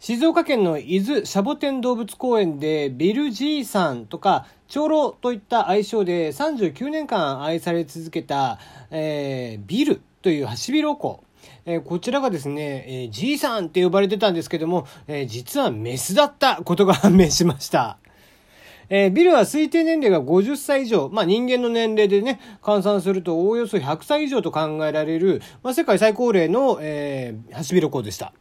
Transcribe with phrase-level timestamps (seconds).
[0.00, 8.58] 静岡県の伊豆シャボテン動物公園でビルじいさんとか長老といった愛称で39年間愛され続けた、
[8.90, 11.26] えー、ビルというハシビロコウ。
[11.66, 17.98] えー、こちらがですね、えー、じいさんって呼ばれてたんですけども、えー、実はメスだったことが判明しました。
[18.88, 28.32] えー、ビルは推定年齢が50歳以上、まあ人間の年齢でね、換算するとおおよそ100歳以上と考えられる、まあ世界最高齢の、えー、ハシビロコウでした。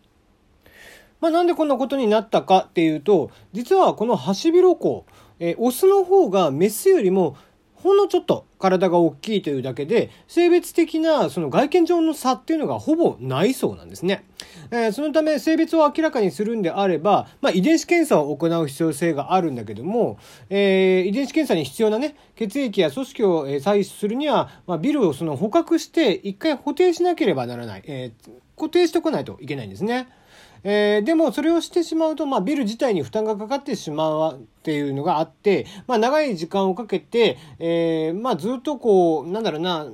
[1.21, 7.37] まあ、なんでこんなことになったかっていうと実はこのハシビロコウ、えー、オスの方がメスよりも
[7.81, 14.25] ほんのちょっと体が大きいというだけで性別的なその外見上の差っていうのがほぼないそうなんですね。
[14.71, 30.09] えー、そのため性別を明らかにするんであれば、まあ、遺伝子検査を行う必要性があるんだけども、えー、遺伝子検査に必要なね血液や組織を採取するには、まあ、ビルをその捕獲して一回補定しなければならない、えー、固定しておかないといけないんですね。
[30.63, 39.85] えー、でもそれをしてしまうと、まあ、ビル自体に負担がかかってしまうっていうのがあって、まあ、長い時間をかけて、えー、まあ、ずっとこうなんだろうな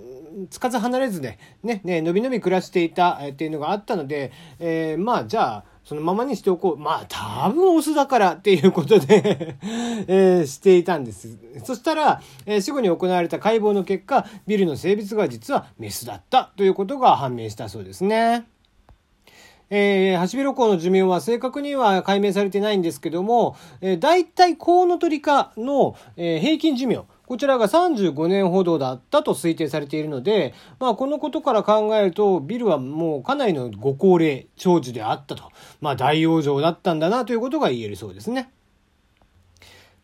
[0.50, 6.78] つかず離れずでねねのびのび暮らしていたっていうのがあったので、えー、まあじゃあそのままにしておこう。
[6.78, 9.56] まあ、多分オスだからっていうことで
[10.08, 11.38] えー、していたんです。
[11.64, 18.46] そしたら、えー、死後に行われた解剖の結果、ビルの性別が実はメスだったということが判明したそうですね。
[19.70, 35.52] えー、ハシビロコウの寿命は正確には解明されてないんですけども、えー、大体コウノトリ科の、えー、平均寿命、こちらが35年ほどだったと推定されているので、まあ、このことから考えると、ビルはもうかなりのご高齢長寿であったと。
[35.82, 38.52] まあ、大往生だったんだなということが言えるそうですね。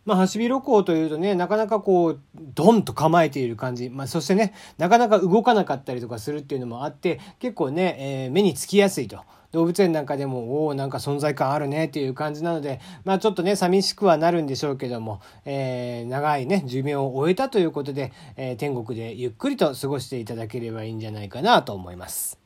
[0.05, 3.89] まあ、ハシビロコウというとね、なかなかこう、ドンと構えている感じ。
[3.89, 9.19] まあ、そしてね、なかなか動かなかったりとかするっていうのもあって、結構ね、えー、目につきやすいと。
[9.51, 22.39] 動物園なんかでも、おお、なんか存在感あるねっていう感じなので、まあちょっとね、寂しくはなるんでしょうけども、えー、長いね、寿命を終えたということで、えー、天国でゆっくりと過ごしていただければいいんじゃないかなと思います。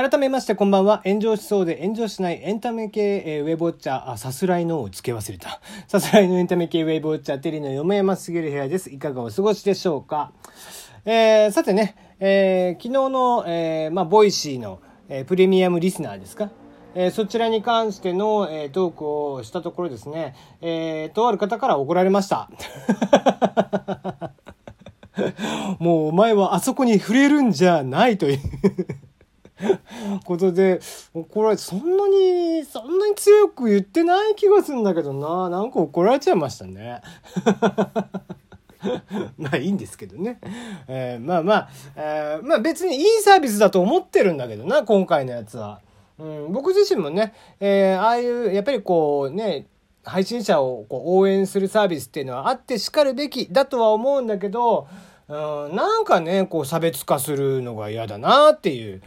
[0.00, 1.02] 改めましてこんばんは。
[1.04, 5.60] 炎上しそうで炎上しないエンタメ系、えー、ウェブウォッチャー、あ、さすらいのを付け忘れた。
[5.88, 8.90] さすらいのエンタメ系ウェブウォッチャー、テリーの嫁山すぎる部屋です。
[8.90, 10.30] いかがお過ごしでしょうか？
[11.04, 14.78] えー、さてね、えー、昨日の、えー、まあ、 Voicy の、
[15.08, 16.50] えー、プレミアムリスナーですか？
[16.94, 22.48] えー、そちらに関しての、えー、トークをしたところですね、えー、とある方から怒られました。
[25.80, 28.38] もうお前はあそこに触れるんじゃないという
[30.24, 30.80] ことで、
[31.30, 35.48] これそんなに、そんなに強く言ってない気がするんだけどな。
[35.48, 37.02] なんか怒られちゃいましたね。
[39.36, 40.38] まあいいんですけどね。
[40.86, 45.80] えー、まあまあ、えー、まあ別にいいサービスだと思ってるんだけどな、今回のやつは。
[46.18, 49.66] うん、僕自身もね、えー、ああいう、やっぱりこうね、
[50.04, 54.88] 配信者をこう応援するサービスっていうのはあってしかるべきだとは思うんだけど、
[55.28, 59.02] うん、なんかね、こう差別化するのが嫌だなっていう。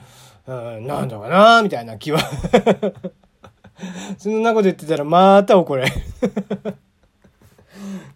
[0.47, 2.19] うん、なんだかなみたいな気は
[4.17, 5.85] そんなこと言ってたらまた怒れ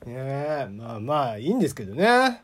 [0.05, 2.41] ねえまあまあいいんですけどね。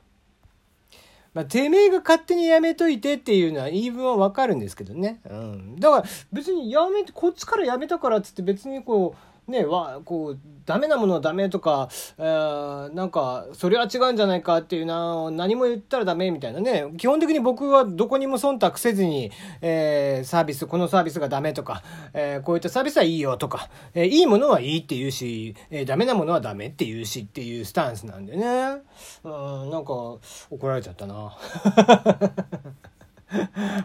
[1.33, 5.21] まあ、てめえが勝手にやめといてっていうのは言い分はわかるんですけどね。
[5.29, 5.75] うん。
[5.77, 6.03] だから
[6.33, 16.85] 別にやめて、こっちからやめたからっつって別にこう、ねわこうダメなものはダメとか、えー、なんかそれは違うんじゃないかっていうな何も言ったらダメみたいなね。
[16.97, 28.81] 基本的に僕はどこにも忖度せずに、えー、サービスこのサービスがダメとか、えー、こういったサービスはいいよとか、えー、いいものはいいって言うし、えー、ダメなものはダメって言うしっていうスタンスなんでね。
[29.23, 30.19] うんなんか怒
[30.63, 31.35] られちゃったな。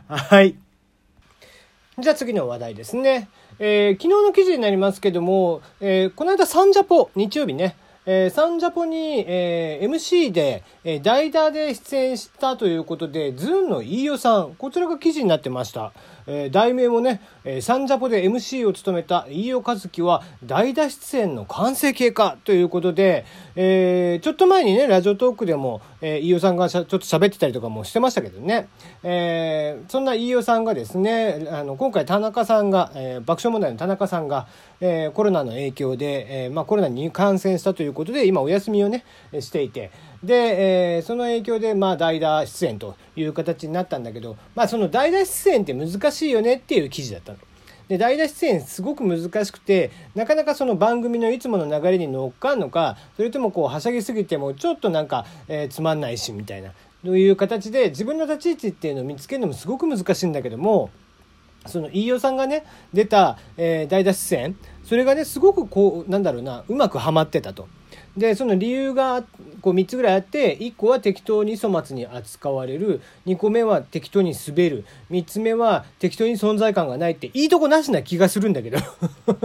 [0.08, 0.56] はい。
[1.98, 3.28] じゃあ次の話題ですね。
[3.58, 15.92] えー、昨日の記事になりますけども、えー、この間サンジャポ、日曜日ね、えー、サンジャポに、えー、MC で、えー、代打で出演したということで、ズーンの飯尾さん、こちらが記事になってました。
[16.26, 23.24] えー、題名もね、えー、サンジャポで MC を務めた飯尾和樹は代打出演の完成形かということで、
[23.54, 28.68] えー、ちょっと前にね、ラジオトークでも、え、飯尾さんがちょっと喋ってたりとかもしてましたけどね、
[29.02, 34.46] え、そんな飯尾さんがですね、あの、今回田中さんが、え、爆笑問題の田中さんが、
[34.80, 39.04] え、コロナの影響で、え、まあコロナに感染したということで、今お休みをね、
[39.40, 39.90] していて、
[40.22, 47.38] で、えー、その影響で、まあ、代打出演という形になったんだけど、まあ、その代打出演って難しいよねっていう記事だったの。
[47.88, 56.72] で代打出演すごく難しくてなかなかその番組のいつもの流れに乗っかんのかそれともこうはしゃぎすぎてもちょっとなんか、えー、つまんないしみたいな
[57.04, 60.90] という形で自分の立ち位置っていうのを見つけるのもすごく難しいんだけども
[61.66, 67.68] その飯尾さんがね出た、えー、代打出演それがねすごくこうなんだろうなうまくはまってたと。
[68.16, 69.22] でその理由が
[69.60, 78.78] こう3つぐらいあって1個は適当に粗末に扱われる2個目は適当に滑る3つ目は適当に存在感がないっていいとこなしな気がするんだけど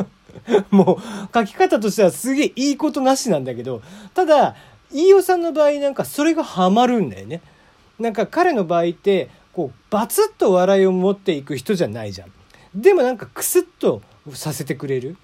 [0.71, 3.81] もう書き方としてはすげえいいことなしなんだけど
[4.13, 4.56] ただ
[4.94, 7.41] 飯尾さんの場合なんかそれがハマるんだよね。
[8.00, 12.31] なんか彼の場合ってこうバツッと笑いを持っていく人じゃないじゃん。
[12.75, 14.01] でもなんかクスッと
[14.33, 15.18] させてくれる。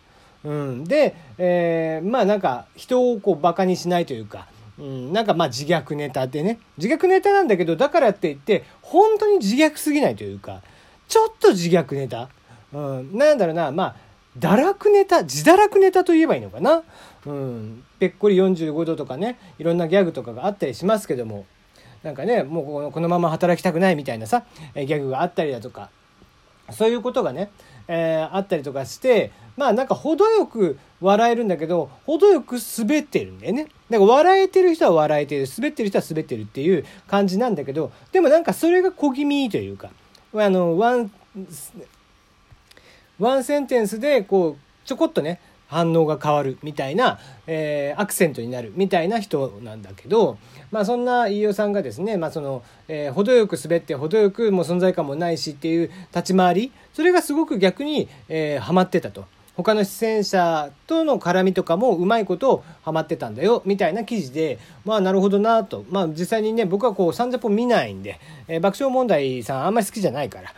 [0.47, 4.47] うん、で、えー、まあなんか人をこうバカにしないというか、
[4.79, 6.59] うん、なんかまあ自虐ネタでね。
[6.77, 10.61] 自虐ネタなんだけどだからって言って本当に自虐すぎないというか
[11.09, 12.29] ちょっと自虐ネタ、
[12.71, 13.95] うん、なんだろうなまあ
[14.39, 16.83] 堕落ネタ自堕落ネタと言えばいいのかな、
[17.25, 21.45] うん、ぺっこり45度とかねいろんなギャグとかがあったりしますけども。
[22.03, 24.45] なんかねもうこのまま働きたくないみたいなさ
[24.75, 25.89] ギャグがあったりだとか。
[26.71, 27.49] そういうことがね、
[27.87, 33.67] えー、あったりとかしてまあなんか程よく笑えるんだけど程よく滑ってるんだよね。
[33.89, 39.91] だから笑えてる人は笑えてる滑ってる人は滑ってるっていう感じなんだけどでもなんかそれが小気味というか
[40.33, 41.11] あのワン
[43.19, 50.37] ワンセンテンスでこうちょこっとね反応が変わるみたいな、えー、アクセントになるみたいな人なんだけど、
[50.71, 59.25] まあ、そんな飯尾さんがですね、まあそのえー、程よく滑って程よくもう存在感もないしっていう立ち回りそれがすごく逆に、えー、ハマってたと。
[59.57, 70.53] 他の出演者との絡みとかもうまいことハマってたんだよみたいな記事でまあなるほどなとまあ実際にね僕はこうサンジャポ見ないんで、えー、爆笑問題さんあんまり好きじゃないから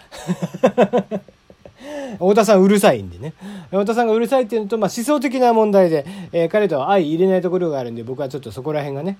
[2.14, 3.34] 太田さんうるさいんでね。
[3.70, 9.18] 太田さんがうるさいっていうのと、まあ、思想的な問題で、えー、彼とは相入れないところがあるんで、僕はちょっとそこら辺がね、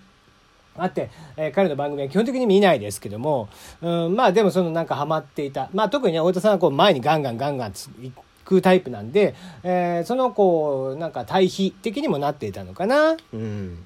[0.78, 3.50] あって、えー、彼の番組は基本的に見ないですけども、
[3.82, 5.70] うん、まあでもそのなんかハマっていた。
[5.74, 8.12] まあ特にね、太田さんはこう前にガンガンガンガン行
[8.46, 13.18] くタイプなんで、えー、そのこう、なんか対比的にもなっていたのかな。
[13.34, 13.86] うん。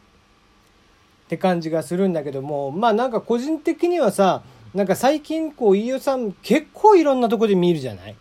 [1.25, 4.43] って感じがするんだけども、まあなんか個人的にはさ、
[4.73, 8.15] なんか最近こう飯尾さん結構いろんなとこで見るじゃない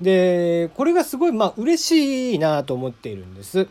[0.00, 3.68] で、これがすごい、まあ、嬉しいなと思っているんです。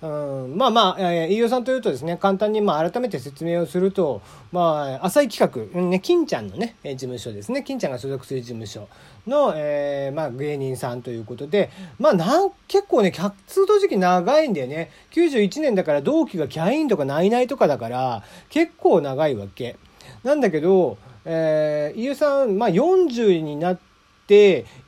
[0.00, 4.22] うん、まあまあ、えー、飯尾さんというとですね、簡単にまあ改めて説明をすると、
[4.52, 8.88] まあ、浅い企画、ね、金ちゃんのね、事務所ですね、金ちゃんが所属する事務所
[9.26, 14.92] の、えー、まあ芸人さんということで、まあなん結構ね、活動時期長いんだよね。
[15.10, 19.76] 91年だから同期がキャインとかナイナイとかだから、結構長いわけ。
[20.22, 23.87] なんだけど、えー、飯尾さん、まあ40にな、って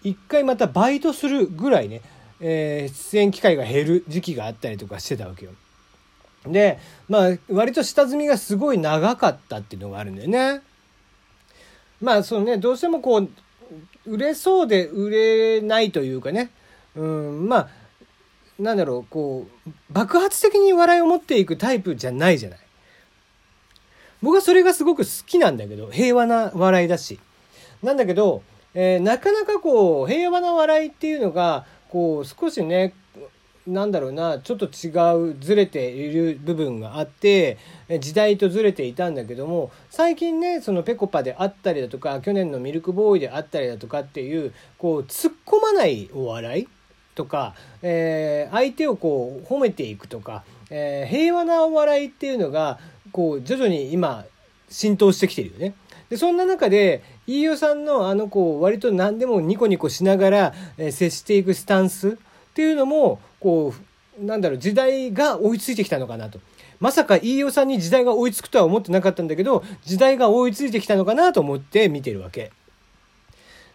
[0.03, 2.03] 一回またバイトするぐらいね、
[2.41, 5.53] えー、出演機会が減る時期があったりとかしてたわけよ。
[6.47, 6.79] で
[7.09, 10.63] まあ割と下積みがすごい長かったっていうのがあるんだよね。
[12.01, 13.29] まあそのねどうしてもこう
[14.07, 16.51] 売れそうで売れないというかね、
[16.97, 17.69] うん、まあ
[18.59, 22.59] なんだろうこう爆発的に笑いを持っていくタイプじゃないじゃない。
[24.23, 27.19] 僕はそれがすごく好きなんだけど平和な笑いだし。
[27.83, 28.43] なんだけど
[28.75, 32.95] えー、なかなかこう平和な笑いっていうのがこう少しね
[33.67, 34.89] なんだろうなちょっと違
[35.33, 37.59] うずれている部分があって
[38.01, 46.69] 時代とずれていたんだけども最近ねそのぺこぱであったりだとか去年のミルクボーイであったりだとかっていうこう突っ込まないお笑い
[47.15, 52.79] とか、えー、相手をこう褒めていくとか、えー、平和なお笑いっていうのが
[53.13, 54.25] こう徐々に今
[54.69, 55.75] 浸透してきてるよね。
[56.09, 62.13] でそんな中で飯尾さんのあのこう割と何でもニコニコしながら、え接していくスタンスっ
[62.55, 63.73] ていうのもこ
[64.21, 66.41] うなんだろう時代が追いついてきたのかなと。
[66.81, 72.53] まさか飯尾さんに時代が追いつくとは思ってなかったんだけど時代が追いついてきたのかなと思って見てるわけ。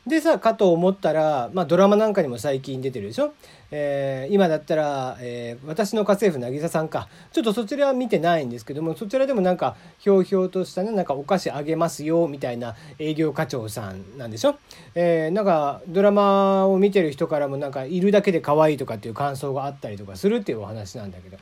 [0.07, 3.33] でさかと思ったら、まあ、ドラマなんかにも最近出てるでしょ、
[3.71, 7.09] えー、今だったら、えー、私の家政婦渚さんか。
[7.31, 14.57] ちょっとそちらは見てないんですけどもそちらでもなんかひょうひょうとしたねなんかお菓子あげますよみたいな営業課長さんなんでしょ、
[14.93, 21.38] えー、なんかドラマを見てる人からもなんかいるだけで可愛いとかっていう感想があったりとかするっていうお話なんだけど。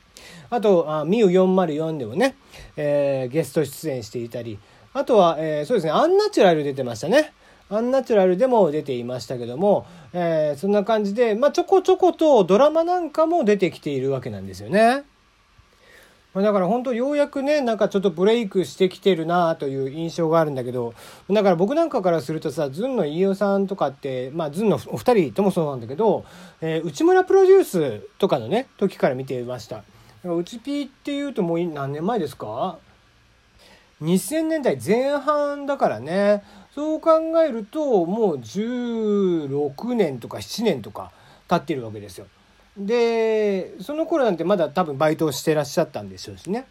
[0.50, 2.36] あとあミュ404でもね、
[2.78, 4.58] え、ゲスト出演していたり。
[4.94, 7.34] あとは、え、そうですねアンナチュラル出てましたね。
[7.76, 15.04] アンナチュラルでも出ていましたけども、えー、そんな感じで、まあ、ちょこちょことドラマなんかも出てきているわけなんですよね。
[16.42, 20.96] だから本当ようやくねなんかちょっとブレイクしてきてるなという印象があるんだけど
[21.30, 26.26] だから僕なんかからするとさズンの飯尾さんとかってまあズンのお二人ともそうなんだけど、
[26.60, 29.84] えー、内村プロデュースとかのね時から見ていました。
[30.24, 32.80] うちピーっていうともう何年前ですか
[34.02, 37.12] ？2000年代前半だからねそう考
[37.46, 41.12] えるともう16年とか7年とか
[41.48, 42.26] 経ってるわけですよ。
[42.78, 46.66] でその頃なんてまだ多分バイトをしてらっしゃったんでしょうしね。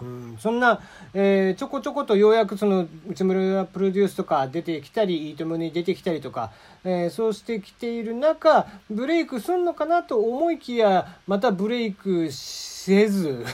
[0.00, 0.80] うん、そんな、
[1.14, 6.50] えー、ちょこちょことようやくその内村プロデュースとか出てきたり「いいとも!」に出てきたりとか、
[6.84, 13.44] えー、そうしてきている中ブレイクすんのかなと思いきやまたブレイクせず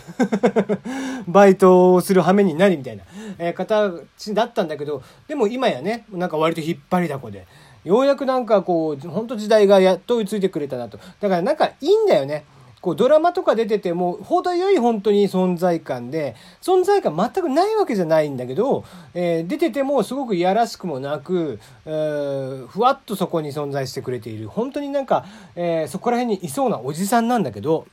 [1.27, 3.05] バイトをする羽目になりみたいな、
[3.39, 7.47] えー、形だったんだけどでも今やねなんか割と引っ張りだこで。
[7.87, 10.99] ようやくなんかこう、本当時代がやっと追いついてくれたなと。
[11.21, 12.45] だからなんかいいんだよね。
[12.81, 24.49] こうドラマとか出てても程よい本当に存在感で存在感全くないわけじゃないんだけど、えー、出ててもすごくいやらしくもなく、えー、ふわっとそこに存在してくれている。
[24.49, 25.25] 本当になんか、
[25.57, 27.87] えー、そこら辺にいそうなおじさんなんだけど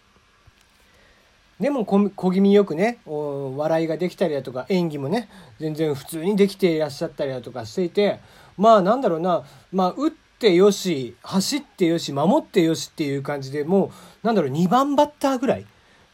[1.60, 8.20] でも小気味よくね笑いができたりだとか演技もね全然普通にできていらっしゃったりだとかしていて
[8.58, 9.44] まあなんだろうな。
[9.72, 10.12] まあ打っ
[10.44, 13.92] てよし走ってよし守ってよしっていう感じでも
[14.24, 15.66] うなんだろう2番バッターぐらい、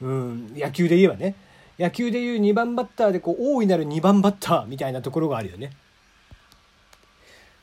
[0.01, 1.35] うん、野球で言えばね
[1.79, 5.71] 野球でいう2番バッターでこう大いなる2番バッターみたいなところがあるよね。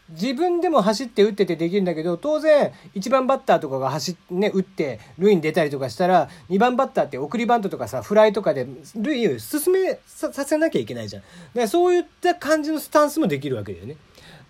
[0.09, 11.23] 自分でも走って打っててできるんだけど当然1番バッターとかが走ってね打って塁に出たりとかしたら2番バッターって送りバントとかさフライとかで塁を進めさせなきゃいけないじゃん。
[11.23, 13.97] だからそういった感じのスタンスもできるわけだよね。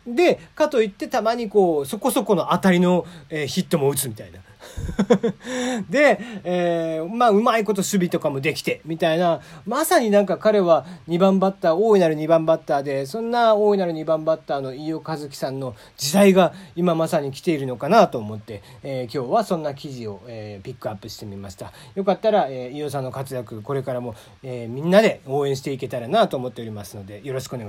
[0.07, 4.41] でかといってたまにこうそこそこの当たりの、えー、ヒットも打つみたいな。
[5.91, 21.73] で、えー、まあ、うまいこと守備とかもできて、みたいな、まさになんか彼は2番バッター、大いなる2番バッターで、そんな大いなる2番バッターの飯尾和樹さんの時代が今まさに来ているのかなと思って、えー、今日はそんな記事を、えー、ピックアップしてみました。
[21.95, 27.65] よかったら、えー、飯尾さんの活躍、これからも、え、みんなで応援していけたらなと思っておりますので、よろしくお願いします。